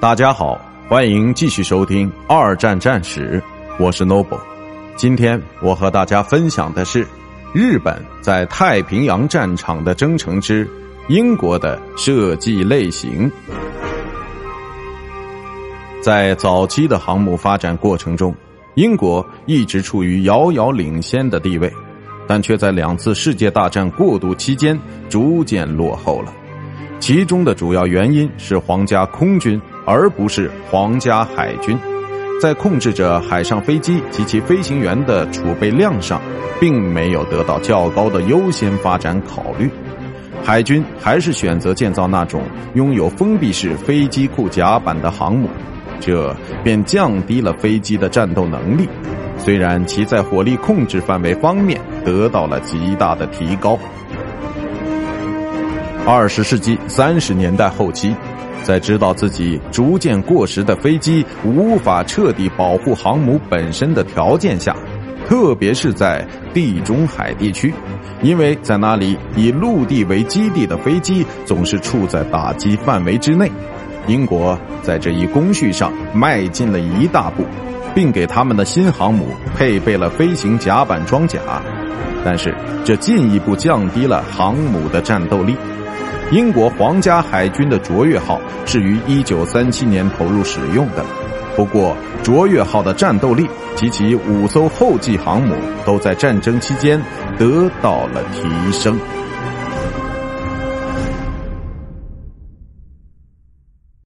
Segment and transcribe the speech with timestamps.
[0.00, 0.58] 大家好，
[0.88, 3.38] 欢迎继续收听《二战战史》，
[3.78, 4.40] 我是 Noble。
[4.96, 7.06] 今天我和大家分享的是
[7.52, 10.66] 日本在太平洋战场的征程之
[11.10, 13.30] 英国的设计类型。
[16.00, 18.34] 在早期的航母发展过程中，
[18.76, 21.70] 英国一直处于遥遥领先的地位，
[22.26, 24.80] 但却在两次世界大战过渡期间
[25.10, 26.32] 逐渐落后了。
[26.98, 29.60] 其中的主要原因是皇家空军。
[29.92, 31.76] 而不是皇家海军，
[32.40, 36.22] 在控制着海上飞机及其飞行员的储备量上，
[36.60, 39.68] 并没有得到较高的优先发展考虑。
[40.44, 42.40] 海军还是选择建造那种
[42.74, 45.48] 拥有封闭式飞机库甲板的航母，
[45.98, 46.32] 这
[46.62, 48.88] 便降低了飞机的战斗能力。
[49.38, 53.76] 虽然其在火力控制范围方面得到了极大的提高。
[56.06, 58.14] 二十世纪三十年代后期。
[58.62, 64.76] 在知道自己逐渐过时的飞机无法彻底保护航母本身的条件下，
[65.26, 67.72] 特别是在地中海地区，
[68.22, 73.50] 因为在那里以陆地为基地的飞机总是处在打击范围之内，
[74.06, 77.46] 英国在这一工序上迈进了一大步，
[77.94, 81.40] 并给他们的新航母配备了飞行甲板装甲，
[82.22, 85.56] 但是这进一步降低了航母的战斗力。
[86.32, 91.04] 英国皇家海军的卓越号是于1937年投入使用的，
[91.56, 97.02] 不过卓越号的战斗力及其五艘后继航母都在战争期间
[97.36, 98.96] 得到了提升。